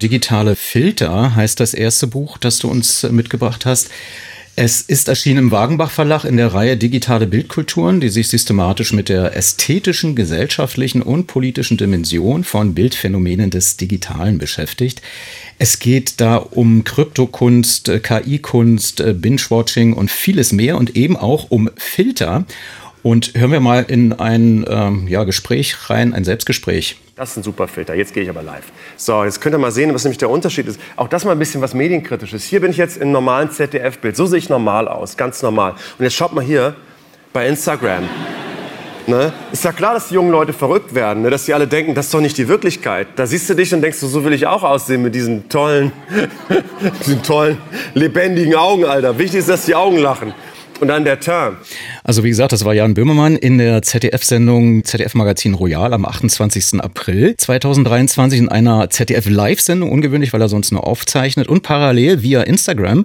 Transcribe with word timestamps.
Digitale 0.00 0.54
Filter 0.54 1.34
heißt 1.34 1.58
das 1.58 1.74
erste 1.74 2.06
Buch, 2.06 2.38
das 2.38 2.60
du 2.60 2.68
uns 2.68 3.02
mitgebracht 3.10 3.66
hast. 3.66 3.90
Es 4.54 4.80
ist 4.80 5.08
erschienen 5.08 5.38
im 5.38 5.50
Wagenbach 5.50 5.90
Verlag 5.90 6.22
in 6.24 6.36
der 6.36 6.54
Reihe 6.54 6.76
Digitale 6.76 7.26
Bildkulturen, 7.26 8.00
die 8.00 8.08
sich 8.08 8.28
systematisch 8.28 8.92
mit 8.92 9.08
der 9.08 9.36
ästhetischen, 9.36 10.14
gesellschaftlichen 10.14 11.02
und 11.02 11.26
politischen 11.26 11.78
Dimension 11.78 12.44
von 12.44 12.74
Bildphänomenen 12.74 13.50
des 13.50 13.76
Digitalen 13.76 14.38
beschäftigt. 14.38 15.02
Es 15.58 15.80
geht 15.80 16.20
da 16.20 16.36
um 16.36 16.84
Kryptokunst, 16.84 17.90
KI-Kunst, 18.00 19.02
Binge-Watching 19.20 19.94
und 19.94 20.12
vieles 20.12 20.52
mehr 20.52 20.78
und 20.78 20.94
eben 20.94 21.16
auch 21.16 21.50
um 21.50 21.70
Filter. 21.76 22.46
Und 23.02 23.32
hören 23.34 23.52
wir 23.52 23.60
mal 23.60 23.84
in 23.86 24.12
ein 24.12 24.64
ähm, 24.68 25.06
ja, 25.08 25.24
Gespräch 25.24 25.90
rein, 25.90 26.14
ein 26.14 26.24
Selbstgespräch. 26.24 26.98
Das 27.16 27.30
ist 27.30 27.38
ein 27.38 27.42
super 27.42 27.68
Filter. 27.68 27.94
Jetzt 27.94 28.14
gehe 28.14 28.22
ich 28.22 28.30
aber 28.30 28.42
live. 28.42 28.64
So, 28.96 29.24
jetzt 29.24 29.40
könnt 29.40 29.54
ihr 29.54 29.58
mal 29.58 29.72
sehen, 29.72 29.92
was 29.94 30.04
nämlich 30.04 30.18
der 30.18 30.30
Unterschied 30.30 30.66
ist. 30.66 30.80
Auch 30.96 31.08
das 31.08 31.24
mal 31.24 31.32
ein 31.32 31.38
bisschen 31.38 31.60
was 31.60 31.74
Medienkritisches. 31.74 32.44
Hier 32.44 32.60
bin 32.60 32.70
ich 32.70 32.76
jetzt 32.76 32.96
im 32.96 33.12
normalen 33.12 33.50
ZDF-Bild. 33.50 34.16
So 34.16 34.26
sehe 34.26 34.38
ich 34.38 34.48
normal 34.48 34.88
aus, 34.88 35.16
ganz 35.16 35.42
normal. 35.42 35.72
Und 35.98 36.04
jetzt 36.04 36.14
schaut 36.14 36.32
mal 36.32 36.44
hier 36.44 36.76
bei 37.32 37.46
Instagram. 37.46 38.08
Ne? 39.08 39.32
Ist 39.52 39.64
ja 39.64 39.72
klar, 39.72 39.94
dass 39.94 40.08
die 40.08 40.14
jungen 40.16 40.30
Leute 40.30 40.52
verrückt 40.52 40.94
werden, 40.94 41.22
ne? 41.22 41.30
dass 41.30 41.46
sie 41.46 41.54
alle 41.54 41.66
denken, 41.66 41.94
das 41.94 42.06
ist 42.06 42.14
doch 42.14 42.20
nicht 42.20 42.36
die 42.36 42.46
Wirklichkeit. 42.46 43.08
Da 43.16 43.26
siehst 43.26 43.48
du 43.48 43.54
dich 43.54 43.72
und 43.72 43.80
denkst 43.80 44.00
du, 44.00 44.06
so 44.06 44.22
will 44.22 44.34
ich 44.34 44.46
auch 44.46 44.62
aussehen 44.62 45.00
mit 45.00 45.14
diesen 45.14 45.48
tollen, 45.48 45.92
diesen 47.06 47.22
tollen, 47.22 47.56
lebendigen 47.94 48.54
Augen, 48.54 48.84
Alter. 48.84 49.16
Wichtig 49.16 49.38
ist, 49.38 49.48
dass 49.48 49.64
die 49.64 49.74
Augen 49.74 49.96
lachen. 49.96 50.34
Und 50.80 50.88
dann 50.88 51.04
der 51.04 51.18
Term. 51.20 51.56
Also 52.08 52.24
wie 52.24 52.30
gesagt, 52.30 52.52
das 52.52 52.64
war 52.64 52.72
Jan 52.72 52.94
Böhmermann 52.94 53.36
in 53.36 53.58
der 53.58 53.82
ZDF-Sendung 53.82 54.82
ZDF-Magazin 54.82 55.52
Royal 55.52 55.92
am 55.92 56.06
28. 56.06 56.80
April 56.80 57.36
2023 57.36 58.38
in 58.38 58.48
einer 58.48 58.88
ZDF-Live-Sendung, 58.88 59.92
ungewöhnlich, 59.92 60.32
weil 60.32 60.40
er 60.40 60.48
sonst 60.48 60.72
nur 60.72 60.86
aufzeichnet. 60.86 61.48
Und 61.48 61.62
parallel 61.62 62.22
via 62.22 62.40
Instagram 62.40 63.04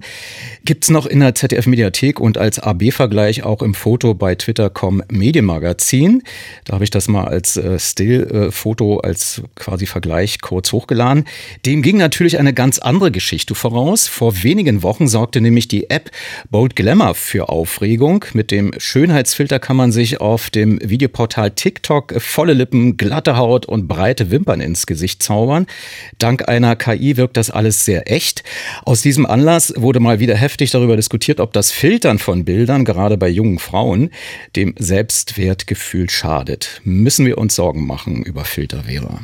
gibt's 0.63 0.89
noch 0.89 1.05
in 1.05 1.19
der 1.19 1.35
ZDF-Mediathek 1.35 2.21
und 2.21 2.37
als 2.37 2.59
AB-Vergleich 2.59 3.43
auch 3.43 3.61
im 3.61 3.73
Foto 3.73 4.13
bei 4.13 4.35
Twitter.com 4.35 5.03
Medienmagazin. 5.09 6.23
Da 6.63 6.75
habe 6.75 6.85
ich 6.85 6.89
das 6.89 7.09
mal 7.09 7.25
als 7.25 7.57
äh, 7.57 7.77
Still-Foto, 7.77 8.99
als 8.99 9.41
quasi 9.55 9.85
Vergleich 9.85 10.39
kurz 10.39 10.71
hochgeladen. 10.71 11.25
Dem 11.65 11.81
ging 11.81 11.97
natürlich 11.97 12.39
eine 12.39 12.53
ganz 12.53 12.79
andere 12.79 13.11
Geschichte 13.11 13.53
voraus. 13.53 14.07
Vor 14.07 14.43
wenigen 14.43 14.81
Wochen 14.81 15.09
sorgte 15.09 15.41
nämlich 15.41 15.67
die 15.67 15.89
App 15.89 16.09
Bold 16.49 16.77
Glamour 16.77 17.15
für 17.15 17.49
Aufregung 17.49 18.23
mit 18.31 18.49
dem 18.49 18.71
Schönheitsfilter 18.93 19.57
kann 19.57 19.75
man 19.75 19.91
sich 19.91 20.21
auf 20.21 20.51
dem 20.51 20.77
Videoportal 20.79 21.49
TikTok 21.49 22.13
volle 22.21 22.53
Lippen, 22.53 22.95
glatte 22.95 23.37
Haut 23.37 23.65
und 23.65 23.87
breite 23.87 24.29
Wimpern 24.29 24.61
ins 24.61 24.85
Gesicht 24.85 25.23
zaubern. 25.23 25.65
Dank 26.19 26.47
einer 26.47 26.75
KI 26.75 27.17
wirkt 27.17 27.35
das 27.35 27.49
alles 27.49 27.85
sehr 27.85 28.11
echt. 28.11 28.43
Aus 28.85 29.01
diesem 29.01 29.25
Anlass 29.25 29.73
wurde 29.75 29.99
mal 29.99 30.19
wieder 30.19 30.35
heftig 30.35 30.69
darüber 30.69 30.95
diskutiert, 30.95 31.39
ob 31.39 31.53
das 31.53 31.71
Filtern 31.71 32.19
von 32.19 32.45
Bildern 32.45 32.85
gerade 32.85 33.17
bei 33.17 33.29
jungen 33.29 33.57
Frauen 33.57 34.11
dem 34.55 34.75
Selbstwertgefühl 34.77 36.11
schadet. 36.11 36.79
Müssen 36.83 37.25
wir 37.25 37.39
uns 37.39 37.55
Sorgen 37.55 37.87
machen 37.87 38.21
über 38.21 38.45
Filter, 38.45 38.83
Vera? 38.83 39.21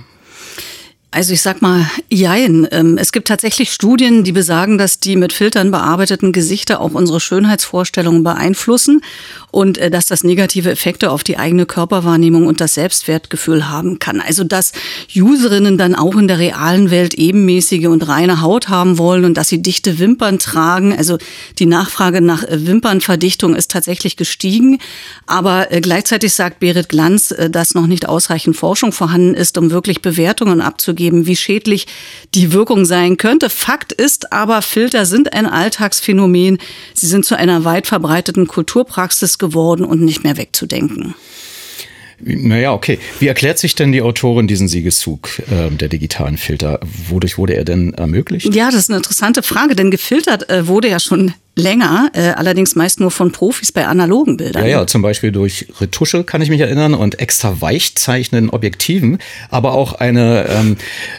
Also 1.12 1.34
ich 1.34 1.42
sag 1.42 1.64
mal, 1.64 1.90
jein. 2.08 2.68
Ähm, 2.70 3.00
es 3.00 3.12
gibt 3.12 3.28
tatsächlich 3.28 3.72
Studien, 3.72 4.24
die 4.24 4.32
besagen, 4.32 4.78
dass 4.78 5.00
die 5.00 5.16
mit 5.16 5.34
Filtern 5.34 5.72
bearbeiteten 5.72 6.32
Gesichter 6.32 6.80
auch 6.80 6.92
unsere 6.92 7.20
Schönheitsvorstellungen 7.20 8.24
beeinflussen 8.24 9.02
und 9.50 9.80
äh, 9.80 9.90
dass 9.90 10.06
das 10.06 10.24
negative 10.24 10.70
Effekte 10.70 11.10
auf 11.10 11.24
die 11.24 11.40
eigene 11.40 11.66
Körperwahrnehmung 11.66 12.46
und 12.46 12.62
das 12.62 12.76
Selbstwertgefühl 12.76 13.70
haben 13.70 13.98
kann. 13.98 14.22
Also 14.22 14.44
dass 14.44 14.72
Userinnen 15.16 15.80
dann 15.80 15.96
auch 15.96 16.16
in 16.16 16.28
der 16.28 16.38
realen 16.38 16.92
Welt 16.92 17.16
ebenmäßige 17.16 17.88
und 17.88 18.08
reine 18.08 18.42
Haut 18.42 18.70
haben 18.70 19.00
wollen 19.00 19.26
und 19.26 19.34
dass 19.34 19.50
sie 19.50 19.64
dichte 19.64 19.98
Wimpern 19.98 20.38
tragen. 20.38 20.96
Also 20.96 21.18
die 21.58 21.66
Nachfrage 21.66 22.22
nach 22.22 22.44
äh, 22.44 22.68
Wimpernverdichtung 22.68 23.56
ist 23.56 23.72
tatsächlich 23.72 24.16
gestiegen. 24.16 24.78
Aber 25.26 25.72
äh, 25.72 25.82
gleichzeitig 25.82 26.36
sagt 26.36 26.60
Berit 26.60 26.88
Glanz, 26.88 27.34
dass 27.50 27.74
noch 27.74 27.88
nicht 27.88 28.08
ausreichend 28.08 28.56
Forschung 28.56 28.92
vorhanden 28.92 29.34
ist, 29.34 29.58
um 29.58 29.72
wirklich 29.72 30.04
Bewertungen 30.04 30.62
abzugeben 30.62 30.99
geben, 31.00 31.26
wie 31.26 31.36
schädlich 31.36 31.88
die 32.36 32.54
Wirkung 32.54 32.86
sein 32.86 33.18
könnte. 33.18 33.50
Fakt 33.50 33.92
ist 33.92 34.32
aber, 34.32 34.62
Filter 34.62 35.08
sind 35.08 35.34
ein 35.34 35.48
Alltagsphänomen. 35.48 36.60
Sie 36.94 37.08
sind 37.08 37.26
zu 37.26 37.36
einer 37.36 37.64
weit 37.64 37.88
verbreiteten 37.88 38.46
Kulturpraxis 38.46 39.40
geworden 39.40 39.84
und 39.86 40.02
nicht 40.02 40.24
mehr 40.24 40.38
wegzudenken. 40.38 41.16
Naja, 42.22 42.74
okay. 42.74 43.00
Wie 43.20 43.28
erklärt 43.28 43.60
sich 43.60 43.76
denn 43.76 43.94
die 43.94 44.02
Autorin 44.02 44.48
diesen 44.48 44.68
Siegeszug 44.68 45.30
äh, 45.50 45.70
der 45.72 45.88
digitalen 45.88 46.38
Filter? 46.38 46.80
Wodurch 47.08 47.38
wurde 47.38 47.54
er 47.54 47.64
denn 47.64 47.94
ermöglicht? 47.94 48.54
Ja, 48.54 48.66
das 48.66 48.76
ist 48.76 48.90
eine 48.90 48.98
interessante 48.98 49.42
Frage, 49.42 49.76
denn 49.76 49.90
gefiltert 49.90 50.50
äh, 50.50 50.68
wurde 50.68 50.90
ja 50.90 51.00
schon 51.00 51.34
länger, 51.60 52.10
äh, 52.14 52.30
allerdings 52.30 52.76
meist 52.76 53.00
nur 53.00 53.12
von 53.12 53.32
Profis 53.32 53.72
bei 53.72 53.86
analogen 53.86 54.38
Bildern. 54.38 54.64
Ja, 54.64 54.70
ja, 54.70 54.88
zum 54.88 55.02
Beispiel 55.02 55.32
durch 55.32 55.68
Retusche 55.80 56.24
kann 56.24 56.42
ich 56.42 56.50
mich 56.50 56.62
erinnern 56.62 56.94
und 56.94 57.20
extra 57.20 57.62
weichzeichnen 57.62 58.50
Objektiven. 58.50 59.20
Aber 59.50 59.74
auch 59.74 59.94
eine 59.94 60.48
ähm, 60.50 60.78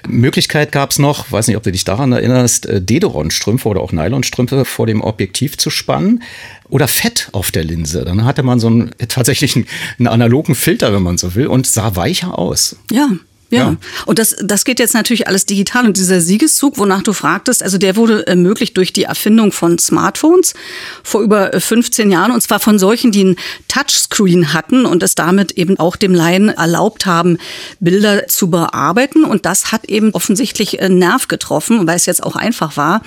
Möglichkeit 0.09 0.73
gab 0.73 0.91
es 0.91 0.99
noch, 0.99 1.31
weiß 1.31 1.47
nicht, 1.47 1.57
ob 1.57 1.63
du 1.63 1.71
dich 1.71 1.85
daran 1.85 2.13
erinnerst, 2.13 2.67
äh, 2.67 2.81
Dederon-Strümpfe 2.83 3.69
oder 3.69 3.81
auch 3.81 3.93
Nylonstrümpfe 3.93 4.65
vor 4.65 4.87
dem 4.87 5.03
Objektiv 5.03 5.59
zu 5.59 5.71
spannen 5.71 6.23
oder 6.69 6.89
Fett 6.89 7.29
auf 7.33 7.51
der 7.51 7.65
Linse. 7.65 8.05
Dann 8.05 8.25
hatte 8.25 8.43
man 8.43 8.59
so 8.61 8.69
einen 8.69 8.91
tatsächlich 9.09 9.57
einen, 9.57 9.67
einen 9.99 10.09
analogen 10.09 10.55
Filter, 10.55 10.93
wenn 10.93 11.03
man 11.03 11.19
so 11.19 11.35
will, 11.35 11.47
und 11.47 11.67
sah 11.67 11.97
weicher 11.97 12.39
aus. 12.39 12.77
Ja, 12.91 13.11
ja. 13.51 13.59
ja. 13.59 13.77
und 14.07 14.19
das, 14.19 14.37
das 14.43 14.65
geht 14.65 14.79
jetzt 14.79 14.95
natürlich 14.95 15.27
alles 15.27 15.47
digital. 15.47 15.87
Und 15.87 15.97
dieser 15.97 16.21
Siegeszug, 16.21 16.79
wonach 16.79 17.03
du 17.03 17.13
fragtest, 17.13 17.63
also 17.63 17.79
der 17.79 17.97
wurde 17.97 18.27
ermöglicht 18.27 18.77
durch 18.77 18.93
die 18.93 19.05
Erfindung 19.05 19.53
von 19.53 19.79
Smartphones 19.79 20.55
vor 21.03 21.21
über 21.21 21.51
15 21.53 22.11
Jahren. 22.11 22.31
Und 22.33 22.41
zwar 22.43 22.61
von 22.61 22.79
solchen, 22.79 23.13
die 23.13 23.25
ein 23.25 23.37
Touchscreen 23.69 24.53
hatten 24.53 24.87
und 24.87 25.03
es 25.03 25.15
damit 25.15 25.53
eben 25.53 25.79
auch 25.79 25.97
dem 25.97 26.15
Laien 26.15 26.49
erlaubt 26.49 27.07
haben, 27.07 27.39
Bilder 27.81 28.29
zu 28.29 28.51
bearbeiten. 28.51 29.25
Und 29.25 29.47
das 29.47 29.73
hat 29.73 29.87
eben 29.87 30.13
offensichtlich 30.13 30.81
einen 30.81 30.99
Nerv 30.99 31.29
getroffen, 31.29 31.87
weil 31.87 31.97
es 31.97 32.07
jetzt 32.07 32.23
auch 32.23 32.37
einfach 32.37 32.77
war. 32.77 33.03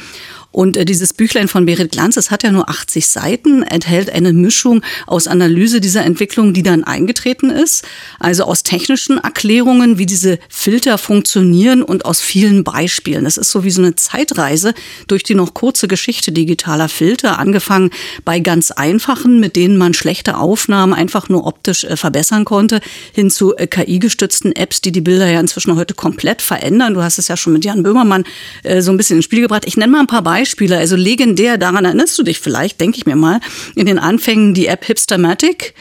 Und 0.53 0.78
äh, 0.78 0.86
dieses 0.86 1.14
Büchlein 1.14 1.47
von 1.47 1.66
Berit 1.66 1.91
Glanz, 1.91 2.16
das 2.16 2.30
hat 2.30 2.44
ja 2.44 2.52
nur 2.52 2.69
80 2.69 3.08
Seiten, 3.08 3.64
enthält 3.64 4.12
eine 4.12 4.34
Mischung 4.34 4.84
aus 5.08 5.28
Analyse 5.28 5.81
dieser 5.81 6.06
Entwicklung, 6.06 6.53
die 6.53 6.62
dann 6.62 6.84
eingetreten 6.84 7.50
ist, 7.50 7.84
also 8.19 8.44
aus 8.44 8.62
technischen 8.62 9.18
Erklärungen, 9.18 9.97
wie 9.97 10.06
diese 10.06 10.38
Filter 10.50 11.00
funktionieren 11.00 11.81
und 11.81 12.06
aus 12.06 12.22
vielen 12.22 12.63
Beispielen. 12.63 13.24
Das 13.24 13.38
ist 13.38 13.50
so 13.50 13.63
wie 13.63 13.72
so 13.72 13.81
eine 13.81 13.96
Zeitreise 13.96 14.75
durch 15.08 15.24
die 15.24 15.34
noch 15.34 15.56
kurze 15.56 15.88
Geschichte 15.88 16.31
digitaler 16.31 16.88
Filter, 16.88 17.40
angefangen 17.40 17.90
bei 18.24 18.40
ganz 18.40 18.69
einfachen, 18.69 19.40
mit 19.40 19.56
denen 19.56 19.78
man 19.78 19.96
schlechte 19.96 20.38
Aufnahmen 20.38 20.94
einfach 20.94 21.30
nur 21.30 21.47
optisch 21.47 21.84
äh, 21.84 21.97
verbessern 21.97 22.46
konnte, 22.46 22.80
hin 23.12 23.31
zu 23.31 23.58
äh, 23.58 23.66
KI-gestützten 23.66 24.52
Apps, 24.56 24.81
die 24.81 24.92
die 24.92 25.02
Bilder 25.02 25.28
ja 25.31 25.40
inzwischen 25.40 25.75
heute 25.75 25.96
komplett 25.96 26.44
verändern. 26.44 26.94
Du 26.94 27.02
hast 27.02 27.18
es 27.18 27.28
ja 27.28 27.38
schon 27.38 27.53
mit 27.53 27.66
Jan 27.66 27.81
Böhmermann 27.81 28.24
äh, 28.62 28.84
so 28.84 28.92
ein 28.92 28.97
bisschen 28.97 29.16
ins 29.16 29.25
Spiel 29.25 29.42
gebracht. 29.42 29.63
Ich 29.66 29.78
nenne 29.78 29.92
mal 29.92 30.00
ein 30.00 30.08
paar 30.08 30.22
Beispiele. 30.22 30.43
Beispiele, 30.44 30.78
also 30.78 30.98
legendär, 30.98 31.58
daran 31.58 31.86
erinnerst 31.86 32.20
du 32.20 32.24
dich 32.24 32.38
vielleicht, 32.38 32.81
denke 32.81 32.98
ich 32.98 33.06
mir 33.06 33.16
mal, 33.16 33.40
in 33.76 33.86
den 33.86 33.98
Anfängen 33.98 34.54
die 34.54 34.68
App 34.68 34.84
Hipstermatic, 34.84 35.74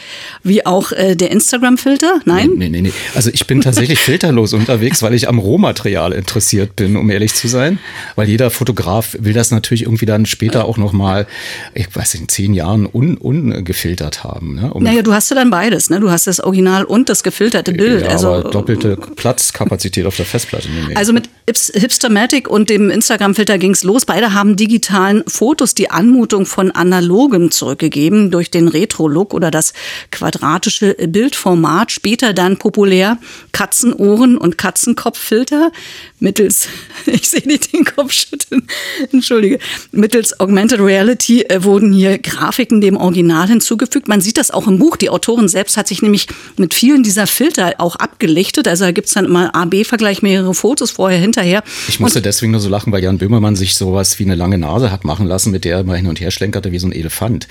wie 0.45 0.65
auch 0.65 0.93
äh, 0.93 1.17
der 1.17 1.33
Instagram-Filter? 1.33 2.21
Nein? 2.27 2.51
Nee, 2.57 2.69
nee, 2.69 2.81
nee. 2.81 2.93
Also 3.17 3.31
ich 3.33 3.49
bin 3.49 3.61
tatsächlich 3.61 3.99
filterlos 3.99 4.53
unterwegs, 4.53 5.03
weil 5.03 5.15
ich 5.15 5.29
am 5.29 5.41
Rohmaterial 5.41 6.13
interessiert 6.13 6.77
bin, 6.77 6.97
um 6.97 7.11
ehrlich 7.11 7.35
zu 7.35 7.49
sein. 7.49 7.81
Weil 8.15 8.29
jeder 8.29 8.51
Fotograf 8.51 9.17
will 9.19 9.33
das 9.33 9.51
natürlich 9.51 9.83
irgendwie 9.83 10.07
dann 10.07 10.27
später 10.27 10.65
auch 10.67 10.77
nochmal, 10.77 11.27
ich 11.75 11.89
weiß 11.93 12.15
nicht, 12.15 12.23
in 12.23 12.29
zehn 12.29 12.55
Jahren 12.55 12.87
un, 12.87 13.17
ungefiltert 13.17 14.23
haben. 14.23 14.55
Ne? 14.55 14.73
Um 14.73 14.85
naja, 14.85 15.03
du 15.03 15.13
hast 15.13 15.29
ja 15.31 15.35
dann 15.35 15.51
beides, 15.51 15.91
ne? 15.91 15.99
Du 15.99 16.09
hast 16.13 16.29
das 16.29 16.39
Original 16.39 16.85
und 16.85 17.09
das 17.09 17.25
gefilterte 17.25 17.73
Bild. 17.73 18.03
Ja, 18.03 18.11
also 18.11 18.33
aber 18.33 18.51
doppelte 18.51 18.97
Platzkapazität 18.97 20.07
auf 20.07 20.15
der 20.17 20.27
Festplatte. 20.27 20.69
Also 20.95 21.13
mit 21.13 21.29
Hipstermatic 21.49 22.49
und 22.49 22.71
dem 22.71 22.91
Instagram-Filter 22.91 23.59
ging 23.59 23.73
es 23.73 23.83
los. 23.83 24.05
Beide 24.05 24.33
haben 24.33 24.52
digitalen 24.57 25.25
Fotos 25.27 25.75
die 25.75 25.91
Anmutung 25.91 26.47
von 26.47 26.71
analogem 26.71 27.51
zurückgegeben 27.51 28.31
durch 28.31 28.51
den 28.51 28.69
Retro-Look 28.69 29.35
oder 29.35 29.51
das 29.51 29.73
quadratische 30.11 30.95
Bildformat. 30.95 31.93
Später 31.93 32.33
dann 32.33 32.59
populär 32.59 33.19
Katzenohren 33.53 34.37
und 34.37 34.59
Katzenkopffilter 34.59 35.73
mittels, 36.19 36.69
ich 37.07 37.29
sehe 37.29 37.47
nicht 37.47 37.73
den 37.73 37.85
Kopf 37.85 38.13
schütteln, 38.13 38.67
entschuldige, 39.13 39.59
mittels 39.91 40.39
Augmented 40.41 40.81
Reality 40.81 41.43
äh, 41.43 41.65
wurden 41.65 41.93
hier 41.93 42.19
Grafiken 42.19 42.81
dem 42.81 42.97
Original 42.97 43.49
hinzugefügt. 43.49 44.09
Man 44.09 44.21
sieht 44.21 44.39
das 44.39 44.51
auch 44.51 44.67
im 44.67 44.79
Buch. 44.79 44.97
Die 44.97 45.11
Autorin 45.11 45.49
selbst 45.49 45.77
hat 45.77 45.89
sich 45.89 46.03
nämlich 46.03 46.27
mit 46.57 46.75
vielen 46.75 47.03
dieser 47.03 47.27
Filter 47.27 47.75
auch 47.79 47.97
abgelichtet. 47.97 48.69
Also 48.69 48.85
da 48.85 48.93
gibt 48.93 49.09
es 49.09 49.15
dann 49.15 49.25
immer 49.25 49.55
A-B-Vergleich, 49.55 50.23
mehrere 50.23 50.55
Fotos 50.55 50.91
vorher, 50.91 51.19
hinterher. 51.19 51.63
Ich 51.89 52.01
musste 52.01 52.21
und 52.21 52.27
deswegen 52.27 52.53
nur 52.53 52.61
so 52.61 52.69
lachen, 52.69 52.93
weil 52.93 53.03
Jan 53.03 53.19
Böhmermann 53.19 53.57
sich 53.57 53.75
sowas 53.75 54.19
wie 54.19 54.25
eine 54.25 54.35
lange 54.43 54.59
Nase 54.59 54.91
hat 54.91 55.05
machen 55.05 55.27
lassen, 55.27 55.51
mit 55.51 55.65
der 55.65 55.79
er 55.79 55.85
mal 55.85 55.97
hin 55.97 56.07
und 56.07 56.21
her 56.21 56.31
schlenkerte 56.31 56.73
wie 56.73 56.79
so 56.79 56.87
ein 56.87 56.93
Elefant. 56.93 57.49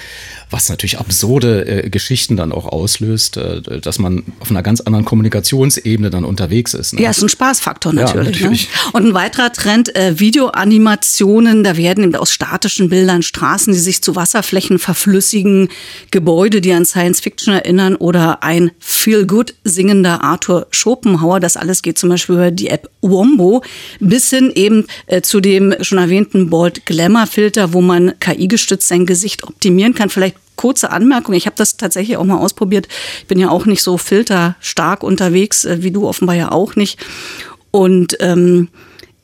Was 0.50 0.70
natürlich 0.70 1.00
absurde 1.00 1.66
äh, 1.66 1.90
Geschichten 1.90 2.38
dann 2.38 2.52
auch 2.52 2.66
auslöst, 2.66 3.38
äh, 3.38 3.62
dass 3.80 4.00
man 4.00 4.24
auf 4.40 4.52
einer 4.52 4.62
ganz 4.62 4.82
anderen 4.82 5.06
Kommunikationsebene 5.06 6.10
dann 6.10 6.26
unterwegs 6.26 6.74
ist. 6.74 6.94
Ne? 6.94 7.02
Ja, 7.02 7.10
ist 7.10 7.24
ein 7.24 7.30
Spaßfaktor 7.30 7.94
natürlich. 7.94 8.40
Ja, 8.40 8.48
natürlich. 8.48 8.70
Ne? 8.70 8.92
Und 8.94 9.08
ein 9.08 9.14
weiterer 9.14 9.52
Trend, 9.52 9.96
äh, 9.96 10.20
Videoanimationen, 10.20 11.64
da 11.64 11.78
werden 11.78 12.04
eben 12.04 12.16
aus 12.16 12.32
statischen 12.32 12.90
Bildern 12.90 13.22
Straßen, 13.22 13.74
die 13.74 13.80
sich 13.80 14.02
zu 14.02 14.16
Wasserflächen 14.16 14.78
verflüssigen, 14.78 15.70
Gebäude, 16.12 16.62
die 16.62 16.74
an 16.74 16.86
Science 16.86 17.22
Fiction 17.22 17.54
erinnern 17.54 17.96
oder 17.96 18.44
ein 18.44 18.72
Feel-Good 18.80 19.56
singender 19.64 20.24
Arthur 20.24 20.68
Schopenhauer. 20.72 21.40
Das 21.40 21.58
alles 21.58 21.82
geht 21.82 21.98
zum 21.98 22.10
Beispiel 22.10 22.36
über 22.36 22.52
die 22.52 22.68
App 22.68 22.90
Wombo 23.02 23.64
bis 24.00 24.30
hin 24.30 24.52
eben 24.54 24.86
äh, 25.08 25.22
zu 25.22 25.40
dem 25.40 25.74
schon 25.82 25.98
erwähnten 25.98 26.50
Bold 26.50 26.81
Glamour 26.86 27.28
Filter, 27.28 27.74
wo 27.74 27.82
man 27.82 28.14
KI-gestützt 28.20 28.88
sein 28.88 29.06
Gesicht 29.06 29.44
optimieren 29.44 29.94
kann. 29.94 30.10
Vielleicht 30.10 30.38
kurze 30.56 30.92
Anmerkung. 30.92 31.34
Ich 31.34 31.46
habe 31.46 31.56
das 31.56 31.78
tatsächlich 31.78 32.18
auch 32.18 32.24
mal 32.24 32.38
ausprobiert. 32.38 32.88
Ich 33.20 33.28
bin 33.28 33.40
ja 33.40 33.50
auch 33.50 33.66
nicht 33.66 33.82
so 33.82 33.98
filterstark 33.98 35.04
unterwegs, 35.04 35.66
äh, 35.66 35.82
wie 35.82 35.92
du 35.92 36.08
offenbar 36.08 36.36
ja 36.36 36.52
auch 36.52 36.76
nicht. 36.76 37.00
Und 37.72 38.18
ähm, 38.20 38.68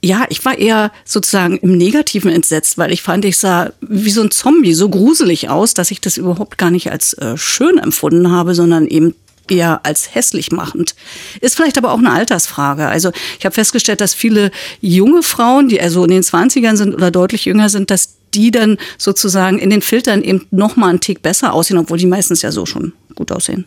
ja, 0.03 0.25
ich 0.29 0.43
war 0.45 0.57
eher 0.57 0.91
sozusagen 1.05 1.57
im 1.57 1.77
Negativen 1.77 2.31
entsetzt, 2.31 2.77
weil 2.77 2.91
ich 2.91 3.01
fand, 3.01 3.25
ich 3.25 3.37
sah 3.37 3.71
wie 3.81 4.09
so 4.09 4.21
ein 4.21 4.31
Zombie 4.31 4.73
so 4.73 4.89
gruselig 4.89 5.49
aus, 5.49 5.73
dass 5.73 5.91
ich 5.91 6.01
das 6.01 6.17
überhaupt 6.17 6.57
gar 6.57 6.71
nicht 6.71 6.91
als 6.91 7.13
äh, 7.13 7.37
schön 7.37 7.77
empfunden 7.77 8.31
habe, 8.31 8.55
sondern 8.55 8.87
eben 8.87 9.15
eher 9.51 9.85
als 9.85 10.13
hässlich 10.15 10.51
machend. 10.51 10.95
Ist 11.41 11.55
vielleicht 11.55 11.77
aber 11.77 11.91
auch 11.91 11.99
eine 11.99 12.11
Altersfrage. 12.11 12.87
Also 12.87 13.11
ich 13.39 13.45
habe 13.45 13.53
festgestellt, 13.53 14.01
dass 14.01 14.13
viele 14.13 14.51
junge 14.81 15.23
Frauen, 15.23 15.69
die 15.69 15.81
also 15.81 16.03
in 16.03 16.11
den 16.11 16.23
20ern 16.23 16.75
sind 16.75 16.93
oder 16.93 17.11
deutlich 17.11 17.45
jünger 17.45 17.69
sind, 17.69 17.91
dass 17.91 18.17
die 18.33 18.51
dann 18.51 18.77
sozusagen 18.97 19.57
in 19.59 19.69
den 19.69 19.81
Filtern 19.81 20.21
eben 20.21 20.47
noch 20.51 20.75
mal 20.75 20.89
einen 20.89 20.99
Tick 20.99 21.21
besser 21.21 21.53
aussehen, 21.53 21.77
obwohl 21.77 21.97
die 21.97 22.05
meistens 22.05 22.41
ja 22.41 22.51
so 22.51 22.65
schon 22.65 22.93
gut 23.15 23.31
aussehen. 23.31 23.65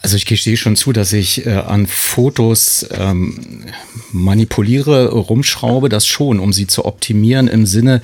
Also 0.00 0.16
ich 0.16 0.26
gestehe 0.26 0.56
schon 0.56 0.76
zu, 0.76 0.92
dass 0.92 1.12
ich 1.12 1.44
äh, 1.44 1.50
an 1.50 1.88
Fotos 1.88 2.86
ähm, 2.92 3.64
manipuliere, 4.12 5.08
rumschraube, 5.08 5.88
das 5.88 6.06
schon, 6.06 6.38
um 6.38 6.52
sie 6.52 6.68
zu 6.68 6.84
optimieren 6.84 7.48
im 7.48 7.66
Sinne, 7.66 8.00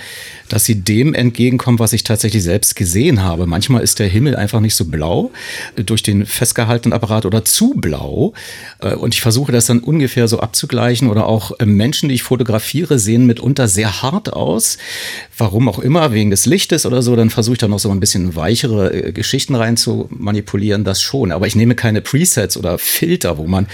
dass 0.49 0.64
sie 0.64 0.76
dem 0.76 1.14
entgegenkommen, 1.14 1.79
was 1.79 1.93
ich 1.93 2.05
tatsächlich 2.05 2.43
selbst 2.43 2.76
gesehen 2.76 3.23
habe. 3.23 3.46
Manchmal 3.46 3.82
ist 3.82 3.99
der 3.99 4.08
Himmel 4.08 4.37
einfach 4.37 4.61
nicht 4.61 4.75
so 4.75 4.85
blau 4.85 5.31
äh, 5.76 5.85
durch 5.85 6.02
den 6.02 6.26
festgehaltenen 6.26 6.93
Apparat 6.93 7.26
oder 7.26 7.44
zu 7.44 7.75
blau. 7.76 8.32
Äh, 8.81 8.94
und 8.94 9.14
ich 9.14 9.20
versuche 9.20 9.52
das 9.52 9.67
dann 9.67 9.81
ungefähr 9.81 10.29
so 10.29 10.41
abzugleichen. 10.41 11.08
Oder 11.08 11.26
auch 11.26 11.58
äh, 11.61 11.67
Menschen, 11.67 12.08
die 12.08 12.17
ich 12.17 12.23
fotografiere, 12.23 12.99
sehen 12.99 13.26
mitunter 13.26 13.69
sehr 13.69 14.02
hart 14.02 14.32
aus. 14.32 14.79
Warum 15.38 15.69
auch 15.69 15.79
immer, 15.79 16.12
wegen 16.12 16.31
des 16.31 16.46
Lichtes 16.46 16.87
oder 16.87 17.02
so. 17.02 17.17
Dann 17.17 17.31
versuche 17.31 17.55
ich 17.55 17.61
da 17.61 17.69
noch 17.69 17.79
so 17.79 17.91
ein 17.91 18.00
bisschen 18.00 18.37
weichere 18.37 18.93
äh, 18.93 19.12
Geschichten 19.12 19.55
rein 19.55 19.76
zu 19.76 20.08
manipulieren, 20.11 20.85
das 20.85 21.00
schon. 21.00 21.32
Aber 21.32 21.46
ich 21.46 21.56
nehme 21.56 21.75
keine 21.85 22.01
Presets 22.01 22.57
oder 22.57 22.79
Filter, 22.79 23.37
wo 23.37 23.47
man 23.47 23.67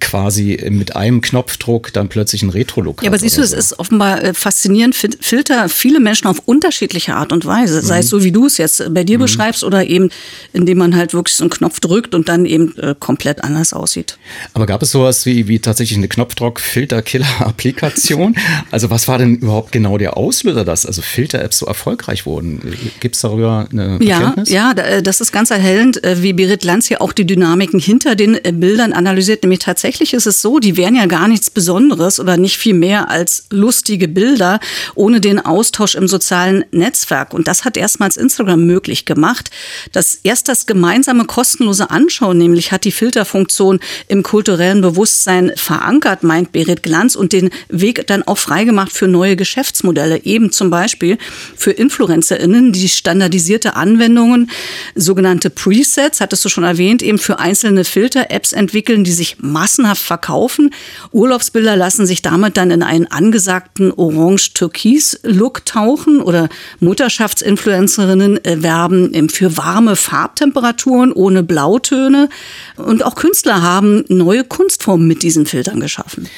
quasi 0.00 0.58
mit 0.70 0.96
einem 0.96 1.20
Knopfdruck 1.22 1.92
dann 1.92 2.08
plötzlich 2.08 2.42
ein 2.42 2.50
Retro-Look 2.50 3.02
Ja, 3.02 3.08
aber 3.08 3.18
siehst 3.18 3.38
du, 3.38 3.46
so. 3.46 3.56
es 3.56 3.70
ist 3.70 3.78
offenbar 3.78 4.22
äh, 4.22 4.34
faszinierend. 4.34 4.94
Filter 4.94 5.70
viele 5.70 6.00
Menschen 6.00 6.26
auf 6.26 6.42
unterschiedliche 6.44 7.14
Art 7.14 7.32
und 7.32 7.46
Weise. 7.46 7.80
Sei 7.82 8.00
es 8.00 8.06
mhm. 8.06 8.10
so, 8.10 8.24
wie 8.24 8.32
du 8.32 8.46
es 8.46 8.58
jetzt 8.58 8.92
bei 8.92 9.04
dir 9.04 9.18
mhm. 9.18 9.22
beschreibst 9.22 9.62
oder 9.64 9.86
eben, 9.86 10.10
indem 10.52 10.78
man 10.78 10.96
halt 10.96 11.14
wirklich 11.14 11.36
so 11.36 11.44
einen 11.44 11.50
Knopf 11.50 11.78
drückt 11.80 12.14
und 12.14 12.28
dann 12.28 12.46
eben 12.46 12.76
äh, 12.78 12.96
komplett 12.98 13.44
anders 13.44 13.72
aussieht. 13.72 14.18
Aber 14.54 14.66
gab 14.66 14.82
es 14.82 14.90
sowas 14.90 15.24
wie, 15.24 15.46
wie 15.48 15.60
tatsächlich 15.60 15.98
eine 15.98 16.08
Knopfdruck-Filter-Killer-Applikation? 16.08 18.36
also 18.70 18.90
was 18.90 19.08
war 19.08 19.16
denn 19.18 19.36
überhaupt 19.36 19.72
genau 19.72 19.96
der 19.98 20.18
Auslöser, 20.18 20.64
dass 20.64 20.84
also 20.84 21.02
Filter-Apps 21.02 21.58
so 21.58 21.66
erfolgreich 21.66 22.26
wurden? 22.26 22.60
Gibt 23.00 23.14
es 23.14 23.22
darüber 23.22 23.68
eine 23.70 23.98
ja, 24.02 24.18
Erkenntnis? 24.18 24.50
Ja, 24.50 24.72
äh, 24.72 25.00
das 25.02 25.20
ist 25.20 25.30
ganz 25.32 25.50
erhellend, 25.50 26.02
äh, 26.04 26.22
wie 26.22 26.32
Berit 26.32 26.64
Lanz 26.64 26.88
hier 26.88 27.00
auch 27.00 27.12
die 27.12 27.24
Dynamiken 27.46 27.80
hinter 27.80 28.14
den 28.14 28.38
Bildern 28.60 28.92
analysiert, 28.92 29.42
nämlich 29.42 29.60
tatsächlich 29.60 29.86
tatsächlich 29.86 30.14
ist 30.14 30.26
es 30.26 30.42
so, 30.42 30.58
die 30.58 30.76
wären 30.76 30.96
ja 30.96 31.06
gar 31.06 31.28
nichts 31.28 31.48
Besonderes 31.48 32.18
oder 32.18 32.36
nicht 32.36 32.56
viel 32.56 32.74
mehr 32.74 33.08
als 33.08 33.46
lustige 33.50 34.08
Bilder 34.08 34.58
ohne 34.94 35.20
den 35.20 35.38
Austausch 35.38 35.94
im 35.94 36.08
sozialen 36.08 36.64
Netzwerk. 36.72 37.32
Und 37.32 37.46
das 37.46 37.64
hat 37.64 37.76
erstmals 37.76 38.16
Instagram 38.16 38.66
möglich 38.66 39.04
gemacht. 39.04 39.50
Das 39.92 40.18
erst 40.24 40.48
das 40.48 40.66
gemeinsame 40.66 41.24
kostenlose 41.24 41.90
Anschauen, 41.90 42.38
nämlich 42.38 42.72
hat 42.72 42.84
die 42.84 42.90
Filterfunktion 42.90 43.78
im 44.08 44.24
kulturellen 44.24 44.80
Bewusstsein 44.80 45.52
verankert, 45.54 46.24
meint 46.24 46.52
Berit 46.52 46.82
Glanz, 46.82 47.14
und 47.14 47.32
den 47.32 47.50
Weg 47.68 48.06
dann 48.08 48.24
auch 48.24 48.38
freigemacht 48.38 48.92
für 48.92 49.06
neue 49.06 49.36
Geschäftsmodelle, 49.36 50.24
eben 50.24 50.50
zum 50.50 50.70
Beispiel 50.70 51.16
für 51.56 51.70
InfluencerInnen, 51.70 52.72
die 52.72 52.88
standardisierte 52.88 53.76
Anwendungen, 53.76 54.50
sogenannte 54.94 55.48
Presets, 55.48 56.20
hattest 56.20 56.44
du 56.44 56.48
schon 56.48 56.64
erwähnt, 56.64 57.02
eben 57.02 57.18
für 57.18 57.35
einzelne 57.36 57.84
Filter-Apps 57.84 58.52
entwickeln, 58.52 59.04
die 59.04 59.12
sich 59.12 59.38
massenhaft 59.40 60.02
verkaufen. 60.02 60.74
Urlaubsbilder 61.12 61.76
lassen 61.76 62.06
sich 62.06 62.22
damit 62.22 62.56
dann 62.56 62.70
in 62.70 62.82
einen 62.82 63.06
angesagten 63.06 63.92
Orange-Türkis-Look 63.92 65.64
tauchen 65.64 66.20
oder 66.20 66.48
Mutterschaftsinfluencerinnen 66.80 68.40
werben 68.44 69.28
für 69.28 69.56
warme 69.56 69.96
Farbtemperaturen 69.96 71.12
ohne 71.12 71.42
Blautöne. 71.42 72.28
Und 72.76 73.04
auch 73.04 73.14
Künstler 73.14 73.62
haben 73.62 74.04
neue 74.08 74.44
Kunstformen 74.44 75.06
mit 75.06 75.22
diesen 75.22 75.46
Filtern 75.46 75.80
geschaffen. 75.80 76.28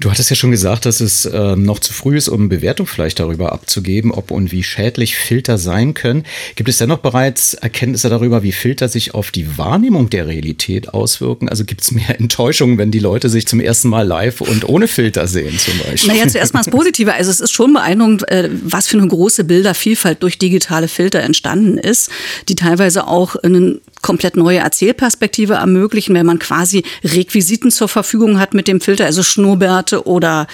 Du 0.00 0.10
hattest 0.10 0.28
ja 0.28 0.34
schon 0.34 0.50
gesagt, 0.50 0.86
dass 0.86 1.00
es 1.00 1.24
äh, 1.24 1.54
noch 1.54 1.78
zu 1.78 1.92
früh 1.92 2.16
ist, 2.16 2.28
um 2.28 2.48
Bewertung 2.48 2.86
vielleicht 2.86 3.20
darüber 3.20 3.52
abzugeben, 3.52 4.10
ob 4.10 4.32
und 4.32 4.50
wie 4.50 4.64
schädlich 4.64 5.14
Filter 5.14 5.56
sein 5.56 5.94
können. 5.94 6.24
Gibt 6.56 6.68
es 6.68 6.78
dennoch 6.78 6.98
bereits 6.98 7.54
Erkenntnisse 7.54 8.08
darüber, 8.08 8.42
wie 8.42 8.50
Filter 8.50 8.88
sich 8.88 9.14
auf 9.14 9.30
die 9.30 9.56
Wahrnehmung 9.56 10.10
der 10.10 10.26
Realität 10.26 10.92
auswirken? 10.92 11.48
Also 11.48 11.64
gibt 11.64 11.82
es 11.82 11.92
mehr 11.92 12.18
Enttäuschungen, 12.18 12.76
wenn 12.76 12.90
die 12.90 12.98
Leute 12.98 13.28
sich 13.28 13.46
zum 13.46 13.60
ersten 13.60 13.88
Mal 13.88 14.02
live 14.02 14.40
und 14.40 14.68
ohne 14.68 14.88
Filter 14.88 15.28
sehen 15.28 15.56
zum 15.58 15.78
Beispiel? 15.78 16.12
Naja, 16.12 16.26
zuerst 16.26 16.54
mal 16.54 16.60
das 16.64 16.70
Positive. 16.70 17.14
Also 17.14 17.30
es 17.30 17.38
ist 17.40 17.52
schon 17.52 17.72
beeindruckend, 17.72 18.28
äh, 18.28 18.50
was 18.64 18.88
für 18.88 18.98
eine 18.98 19.06
große 19.06 19.44
Bildervielfalt 19.44 20.22
durch 20.24 20.38
digitale 20.38 20.88
Filter 20.88 21.20
entstanden 21.20 21.78
ist, 21.78 22.10
die 22.48 22.56
teilweise 22.56 23.06
auch 23.06 23.36
einen 23.36 23.80
komplett 24.04 24.36
neue 24.36 24.58
Erzählperspektive 24.58 25.54
ermöglichen, 25.54 26.14
wenn 26.14 26.26
man 26.26 26.38
quasi 26.38 26.84
Requisiten 27.02 27.70
zur 27.70 27.88
Verfügung 27.88 28.38
hat 28.38 28.52
mit 28.52 28.68
dem 28.68 28.82
Filter, 28.82 29.06
also 29.06 29.22
Schnurrbärte 29.22 30.06
oder 30.06 30.46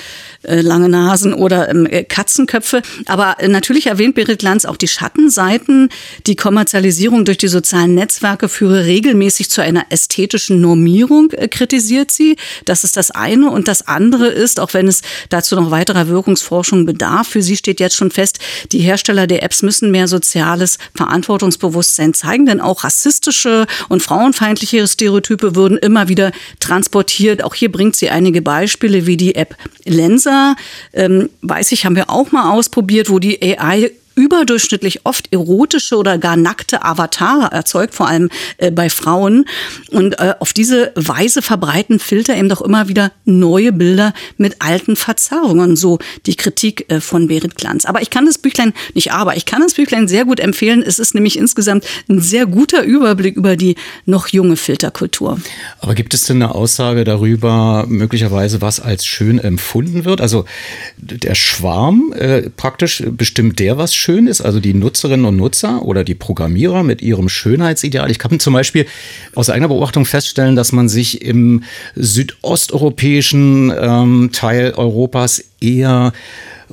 äh, 0.43 0.61
lange 0.61 0.89
Nasen 0.89 1.35
oder 1.35 1.69
ähm, 1.69 1.85
äh, 1.87 2.05
Katzenköpfe. 2.05 2.83
Aber 3.07 3.41
äh, 3.41 3.49
natürlich 3.49 3.89
erwähnt 3.89 4.15
Berit 4.15 4.43
Lanz 4.43 4.65
auch 4.65 4.77
die 4.77 4.87
Schattenseiten. 4.87 5.89
Die 6.29 6.37
Kommerzialisierung 6.37 7.25
durch 7.25 7.39
die 7.39 7.49
sozialen 7.49 7.97
Netzwerke 7.97 8.49
führe 8.49 8.85
regelmäßig 8.85 9.51
zu 9.51 9.63
einer 9.63 9.87
ästhetischen 9.91 10.61
Normierung, 10.61 11.33
äh, 11.33 11.49
kritisiert 11.49 12.13
sie. 12.13 12.37
Das 12.67 12.85
ist 12.85 12.97
das 12.97 13.11
eine. 13.11 13.51
Und 13.51 13.67
das 13.67 13.89
andere 13.89 14.29
ist, 14.29 14.61
auch 14.61 14.75
wenn 14.75 14.87
es 14.87 15.03
dazu 15.29 15.57
noch 15.57 15.73
weiterer 15.73 16.07
Wirkungsforschung 16.07 16.87
bedarf, 16.87 17.27
für 17.27 17.43
sie 17.43 17.57
steht 17.57 17.81
jetzt 17.81 17.97
schon 17.97 18.13
fest, 18.13 18.39
die 18.71 18.79
Hersteller 18.79 19.27
der 19.27 19.43
Apps 19.43 19.63
müssen 19.63 19.91
mehr 19.91 20.07
soziales 20.07 20.79
Verantwortungsbewusstsein 20.95 22.15
zeigen, 22.15 22.47
denn 22.47 22.61
auch 22.61 22.85
rassistische 22.85 23.40
rassistische 23.41 23.67
und 23.89 24.03
frauenfeindliche 24.03 24.87
Stereotype 24.87 25.55
würden 25.55 25.79
immer 25.79 26.09
wieder 26.09 26.33
transportiert. 26.59 27.43
Auch 27.43 27.55
hier 27.55 27.71
bringt 27.71 27.97
sie 27.97 28.11
einige 28.11 28.43
Beispiele 28.43 29.07
wie 29.07 29.17
die 29.17 29.35
App 29.35 29.57
Lensa. 29.85 30.57
Ähm, 30.93 31.31
weiß 31.43 31.73
ich, 31.73 31.85
haben 31.85 31.97
wir 31.97 32.11
auch 32.11 32.33
mal 32.33 32.53
ausprobiert, 32.53 33.11
wo 33.11 33.19
die 33.19 33.41
AI 33.43 33.91
überdurchschnittlich 34.21 35.07
oft 35.07 35.33
erotische 35.33 35.97
oder 35.97 36.19
gar 36.19 36.37
nackte 36.37 36.85
Avatare 36.85 37.53
erzeugt, 37.53 37.95
vor 37.95 38.07
allem 38.07 38.29
äh, 38.59 38.71
bei 38.71 38.91
Frauen. 38.91 39.47
Und 39.91 40.19
äh, 40.21 40.35
auf 40.41 40.53
diese 40.53 40.93
Weise 40.95 41.41
verbreiten 41.41 41.99
Filter 41.99 42.37
eben 42.37 42.49
doch 42.49 42.61
immer 42.61 42.89
wieder 42.89 43.13
neue 43.25 43.73
Bilder 43.73 44.13
mit 44.37 44.57
alten 44.61 44.97
Verzerrungen. 44.97 45.75
So 45.75 45.99
die 46.27 46.37
Kritik 46.37 46.91
äh, 46.91 47.01
von 47.01 47.29
Berit 47.29 47.55
Glanz. 47.55 47.87
Aber 47.87 48.03
ich 48.03 48.11
kann 48.11 48.27
das 48.27 48.37
Büchlein, 48.37 48.75
nicht 48.95 49.13
aber, 49.13 49.37
ich 49.37 49.47
kann 49.47 49.63
das 49.63 49.75
Büchlein 49.75 50.07
sehr 50.07 50.27
gut 50.27 50.39
empfehlen. 50.39 50.83
Es 50.87 50.99
ist 50.99 51.15
nämlich 51.15 51.39
insgesamt 51.39 51.87
ein 52.09 52.21
sehr 52.21 52.45
guter 52.45 52.83
Überblick 52.83 53.37
über 53.37 53.57
die 53.57 53.77
noch 54.05 54.29
junge 54.29 54.57
Filterkultur. 54.57 55.39
Aber 55.81 55.95
gibt 55.95 56.13
es 56.13 56.25
denn 56.25 56.43
eine 56.43 56.55
Aussage 56.55 57.05
darüber, 57.05 57.87
möglicherweise, 57.89 58.61
was 58.61 58.81
als 58.81 59.07
schön 59.07 59.39
empfunden 59.39 60.05
wird? 60.05 60.21
Also 60.21 60.45
der 60.99 61.35
Schwarm 61.35 62.13
äh, 62.13 62.51
praktisch 62.51 63.03
bestimmt 63.11 63.59
der, 63.59 63.79
was 63.79 63.95
schön 63.95 64.10
ist, 64.27 64.41
also 64.41 64.61
die 64.61 64.75
Nutzerinnen 64.75 65.27
und 65.27 65.37
Nutzer 65.37 65.83
oder 65.83 66.05
die 66.05 66.15
Programmierer 66.15 66.83
mit 66.83 67.03
ihrem 67.03 67.29
Schönheitsideal. 67.29 68.11
Ich 68.11 68.19
kann 68.19 68.41
zum 68.41 68.55
Beispiel 68.55 68.87
aus 69.35 69.51
eigener 69.51 69.69
Beobachtung 69.69 70.05
feststellen, 70.05 70.57
dass 70.57 70.73
man 70.73 70.89
sich 70.89 71.23
im 71.23 71.63
südosteuropäischen 71.95 73.73
ähm, 73.79 74.31
Teil 74.33 74.75
Europas 74.77 75.45
eher 75.61 76.13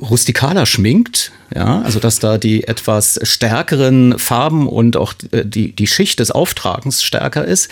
rustikaler 0.00 0.66
schminkt, 0.66 1.32
ja, 1.54 1.82
also 1.82 1.98
dass 1.98 2.18
da 2.18 2.38
die 2.38 2.64
etwas 2.64 3.18
stärkeren 3.22 4.18
Farben 4.18 4.68
und 4.68 4.96
auch 4.96 5.14
äh, 5.32 5.44
die, 5.44 5.72
die 5.72 5.86
Schicht 5.86 6.20
des 6.20 6.30
Auftragens 6.30 7.02
stärker 7.02 7.44
ist, 7.44 7.68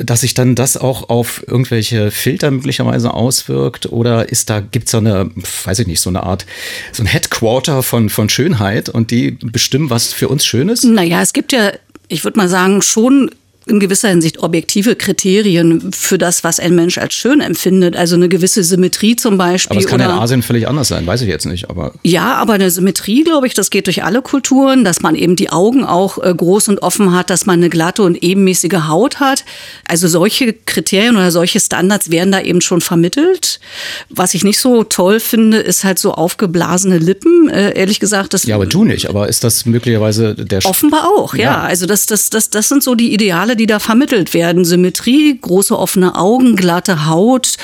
dass 0.00 0.20
sich 0.20 0.34
dann 0.34 0.54
das 0.54 0.76
auch 0.76 1.08
auf 1.08 1.44
irgendwelche 1.46 2.10
Filter 2.10 2.50
möglicherweise 2.50 3.14
auswirkt 3.14 3.86
oder 3.86 4.28
ist 4.28 4.50
da, 4.50 4.60
gibt 4.60 4.86
es 4.86 4.92
da 4.92 4.98
eine, 4.98 5.30
weiß 5.64 5.80
ich 5.80 5.86
nicht, 5.86 6.00
so 6.00 6.10
eine 6.10 6.22
Art, 6.22 6.46
so 6.92 7.02
ein 7.02 7.06
Headquarter 7.06 7.82
von, 7.82 8.08
von 8.08 8.28
Schönheit 8.28 8.88
und 8.88 9.10
die 9.10 9.32
bestimmen, 9.32 9.90
was 9.90 10.12
für 10.12 10.28
uns 10.28 10.44
schön 10.44 10.68
ist? 10.68 10.84
Naja, 10.84 11.22
es 11.22 11.32
gibt 11.32 11.52
ja 11.52 11.72
ich 12.08 12.24
würde 12.24 12.38
mal 12.38 12.48
sagen, 12.48 12.82
schon 12.82 13.30
in 13.68 13.80
gewisser 13.80 14.08
Hinsicht 14.08 14.38
objektive 14.38 14.96
Kriterien 14.96 15.92
für 15.92 16.18
das, 16.18 16.44
was 16.44 16.60
ein 16.60 16.74
Mensch 16.74 16.98
als 16.98 17.14
schön 17.14 17.40
empfindet. 17.40 17.96
Also 17.96 18.16
eine 18.16 18.28
gewisse 18.28 18.64
Symmetrie 18.64 19.16
zum 19.16 19.38
Beispiel. 19.38 19.76
Aber 19.76 19.84
es 19.84 19.90
kann 19.90 20.00
oder, 20.00 20.10
in 20.10 20.18
Asien 20.18 20.42
völlig 20.42 20.68
anders 20.68 20.88
sein, 20.88 21.06
weiß 21.06 21.22
ich 21.22 21.28
jetzt 21.28 21.46
nicht. 21.46 21.68
Aber 21.70 21.92
ja, 22.02 22.34
aber 22.34 22.54
eine 22.54 22.70
Symmetrie, 22.70 23.24
glaube 23.24 23.46
ich, 23.46 23.54
das 23.54 23.70
geht 23.70 23.86
durch 23.86 24.04
alle 24.04 24.22
Kulturen, 24.22 24.84
dass 24.84 25.02
man 25.02 25.14
eben 25.14 25.36
die 25.36 25.50
Augen 25.50 25.84
auch 25.84 26.18
äh, 26.18 26.34
groß 26.34 26.68
und 26.68 26.82
offen 26.82 27.12
hat, 27.12 27.30
dass 27.30 27.46
man 27.46 27.58
eine 27.58 27.68
glatte 27.68 28.02
und 28.02 28.22
ebenmäßige 28.22 28.88
Haut 28.88 29.20
hat. 29.20 29.44
Also 29.86 30.08
solche 30.08 30.52
Kriterien 30.52 31.16
oder 31.16 31.30
solche 31.30 31.60
Standards 31.60 32.10
werden 32.10 32.32
da 32.32 32.40
eben 32.40 32.60
schon 32.60 32.80
vermittelt. 32.80 33.60
Was 34.08 34.34
ich 34.34 34.44
nicht 34.44 34.60
so 34.60 34.84
toll 34.84 35.20
finde, 35.20 35.58
ist 35.58 35.84
halt 35.84 35.98
so 35.98 36.12
aufgeblasene 36.12 36.98
Lippen. 36.98 37.48
Äh, 37.48 37.72
ehrlich 37.78 38.00
gesagt, 38.00 38.34
das. 38.34 38.44
Ja, 38.44 38.54
aber 38.54 38.66
du 38.66 38.84
nicht. 38.84 39.08
Aber 39.08 39.28
ist 39.28 39.44
das 39.44 39.66
möglicherweise 39.66 40.34
der? 40.34 40.64
Offenbar 40.64 41.08
auch, 41.08 41.34
ja. 41.34 41.42
ja. 41.42 41.60
Also 41.60 41.86
das, 41.86 42.06
das, 42.06 42.30
das, 42.30 42.50
das 42.50 42.68
sind 42.68 42.82
so 42.82 42.94
die 42.94 43.12
Ideale, 43.12 43.56
die 43.58 43.66
da 43.66 43.78
vermittelt 43.78 44.32
werden. 44.32 44.64
Symmetrie, 44.64 45.38
große 45.38 45.78
offene 45.78 46.14
Augen, 46.14 46.56
glatte 46.56 47.06
Haut, 47.06 47.56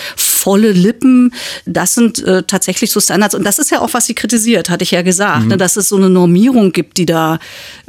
volle 0.45 0.73
Lippen, 0.73 1.33
das 1.65 1.95
sind 1.95 2.23
äh, 2.23 2.43
tatsächlich 2.43 2.91
so 2.91 3.01
Standards. 3.01 3.35
Und 3.35 3.45
das 3.45 3.59
ist 3.59 3.71
ja 3.71 3.81
auch, 3.81 3.95
was 3.95 4.05
sie 4.05 4.15
kritisiert, 4.15 4.69
hatte 4.69 4.85
ich 4.85 4.91
ja 4.91 5.01
gesagt, 5.01 5.45
mhm. 5.45 5.49
ne, 5.49 5.57
dass 5.57 5.77
es 5.77 5.89
so 5.89 5.97
eine 5.97 6.11
Normierung 6.11 6.73
gibt, 6.73 6.99
die 6.99 7.07
da. 7.07 7.39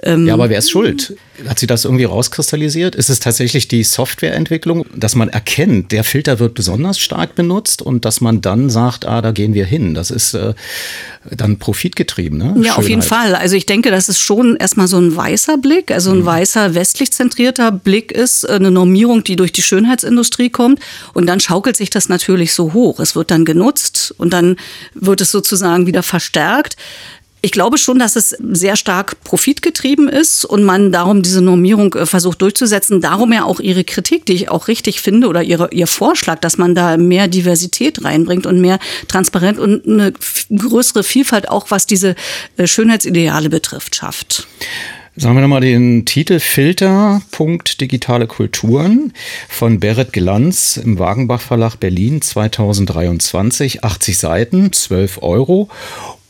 Ähm, 0.02 0.26
ja, 0.26 0.34
aber 0.34 0.50
wer 0.50 0.60
ist 0.60 0.72
schuld? 0.72 1.18
Hat 1.50 1.60
sie 1.60 1.68
das 1.68 1.84
irgendwie 1.84 2.06
rauskristallisiert? 2.06 2.96
Ist 2.96 3.10
es 3.10 3.20
tatsächlich 3.20 3.68
die 3.68 3.84
Softwareentwicklung, 3.84 4.86
dass 4.96 5.16
man 5.16 5.28
erkennt, 5.28 5.92
der 5.92 6.06
Filter 6.06 6.40
wird 6.40 6.54
besonders 6.54 6.98
stark 6.98 7.36
benutzt 7.36 7.82
und 7.82 8.06
dass 8.06 8.22
man 8.22 8.40
dann 8.40 8.70
sagt, 8.70 9.06
ah, 9.06 9.22
da 9.22 9.32
gehen 9.32 9.54
wir 9.54 9.66
hin? 9.66 9.94
Das 9.94 10.12
ist 10.12 10.34
äh, 10.34 10.54
dann 11.30 11.58
profitgetrieben, 11.58 12.38
ne? 12.38 12.46
Ja, 12.46 12.54
Schönheit. 12.54 12.78
auf 12.78 12.88
jeden 12.88 13.02
Fall. 13.02 13.36
Also 13.36 13.58
ich 13.58 13.66
denke, 13.66 13.92
das 13.92 14.08
ist 14.08 14.20
schon 14.20 14.56
erstmal 14.56 14.88
so 14.88 14.98
ein 14.98 15.14
weißer 15.14 15.58
Blick, 15.58 15.92
also 15.92 16.12
ein 16.12 16.20
mhm. 16.20 16.26
weißer 16.26 16.76
westlich 16.76 17.12
zentrierter 17.12 17.72
Blick 17.72 18.14
ist, 18.14 18.46
äh, 18.46 18.54
eine 18.54 18.72
Normierung, 18.72 19.26
die 19.26 19.36
durch 19.36 19.52
die 19.52 19.62
Schönheitsindustrie 19.62 20.50
kommt. 20.50 20.80
Und 21.14 21.26
dann 21.28 21.42
schaukelt 21.42 21.76
sich 21.76 21.90
das 21.90 22.08
natürlich 22.08 22.45
so 22.54 22.74
hoch. 22.74 23.00
Es 23.00 23.16
wird 23.16 23.32
dann 23.32 23.46
genutzt 23.46 24.14
und 24.18 24.32
dann 24.32 24.58
wird 24.94 25.22
es 25.22 25.32
sozusagen 25.32 25.88
wieder 25.88 26.04
verstärkt. 26.04 26.76
Ich 27.46 27.52
glaube 27.52 27.78
schon, 27.78 28.00
dass 28.00 28.16
es 28.16 28.30
sehr 28.30 28.76
stark 28.76 29.24
profitgetrieben 29.24 30.10
ist 30.10 30.46
und 30.46 30.64
man 30.64 30.92
darum 30.92 31.22
diese 31.22 31.42
Normierung 31.44 31.94
äh, 31.94 32.08
versucht 32.08 32.42
durchzusetzen. 32.42 33.02
Darum 33.02 33.32
ja 33.34 33.44
auch 33.44 33.60
ihre 33.60 33.84
Kritik, 33.84 34.26
die 34.26 34.34
ich 34.34 34.50
auch 34.50 34.68
richtig 34.68 35.00
finde, 35.00 35.28
oder 35.28 35.44
ihre, 35.44 35.70
ihr 35.72 35.86
Vorschlag, 35.86 36.40
dass 36.40 36.58
man 36.58 36.74
da 36.74 36.98
mehr 36.98 37.28
Diversität 37.28 38.04
reinbringt 38.04 38.48
und 38.48 38.60
mehr 38.60 38.80
Transparenz 39.08 39.60
und 39.60 39.86
eine 39.86 40.12
größere 40.58 41.04
Vielfalt 41.04 41.48
auch, 41.48 41.70
was 41.70 41.86
diese 41.86 42.16
äh, 42.58 42.66
Schönheitsideale 42.66 43.52
betrifft, 43.52 43.96
schafft. 43.96 44.48
Sagen 45.18 45.36
wir 45.36 45.42
nochmal 45.42 45.62
den 45.62 46.04
Titel 46.04 46.42
Filter. 46.42 47.22
Digitale 47.80 48.28
Kulturen 48.28 49.14
von 49.48 49.80
Berit 49.80 50.12
Glanz 50.12 50.76
im 50.76 51.00
Wagenbach 51.00 51.40
Verlag 51.40 51.78
Berlin 51.78 52.22
2023. 52.22 53.86
80 53.86 54.18
Seiten, 54.18 54.74
12 54.74 55.24
Euro. 55.24 55.70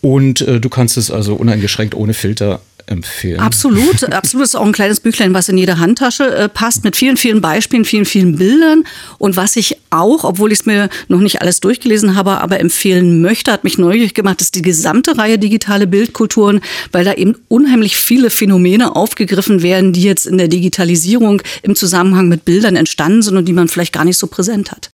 Und 0.02 0.42
äh, 0.42 0.60
du 0.60 0.70
kannst 0.70 0.98
es 0.98 1.10
also 1.10 1.34
uneingeschränkt 1.34 1.96
ohne 1.96 2.14
Filter 2.14 2.62
empfehlen. 2.88 3.40
Absolut, 3.40 4.04
absolut. 4.12 4.44
Das 4.44 4.50
ist 4.50 4.56
auch 4.56 4.66
ein 4.66 4.72
kleines 4.72 5.00
Büchlein, 5.00 5.34
was 5.34 5.50
in 5.50 5.58
jede 5.58 5.80
Handtasche 5.80 6.36
äh, 6.36 6.50
passt, 6.50 6.84
mit 6.84 6.96
vielen, 6.96 7.18
vielen 7.18 7.42
Beispielen, 7.42 7.86
vielen, 7.86 8.06
vielen 8.06 8.36
Bildern. 8.38 8.84
Und 9.18 9.36
was 9.36 9.56
ich 9.56 9.78
auch, 9.90 10.24
obwohl 10.24 10.52
ich 10.52 10.60
es 10.60 10.66
mir 10.66 10.90
noch 11.08 11.20
nicht 11.20 11.42
alles 11.42 11.60
durchgelesen 11.60 12.16
habe, 12.16 12.42
aber 12.42 12.60
empfehlen 12.60 13.22
möchte, 13.22 13.52
hat 13.52 13.64
mich 13.64 13.78
neugierig 13.78 14.14
gemacht, 14.14 14.42
ist 14.42 14.56
die 14.56 14.62
gesamte 14.62 15.18
Reihe 15.18 15.40
digitale 15.40 15.88
Bildkulturen, 15.88 16.62
weil 16.92 17.06
da 17.06 17.14
eben 17.14 17.36
unheimlich 17.48 17.98
viele 17.98 18.30
Phänomene 18.30 18.96
aufgegriffen 18.96 19.62
werden, 19.62 19.94
die 19.94 20.04
jetzt 20.04 20.26
in 20.26 20.38
der 20.38 20.48
Digitalisierung 20.48 21.42
im 21.64 21.76
Zusammenhang 21.76 22.28
mit 22.28 22.46
Bildern 22.46 22.76
entstanden 22.76 23.22
sind 23.22 23.38
und 23.38 23.46
die 23.46 23.54
man 23.54 23.68
vielleicht 23.68 23.94
gar 23.94 24.06
nicht 24.06 24.18
so 24.18 24.28
präsent 24.28 24.72
hat. 24.72 24.82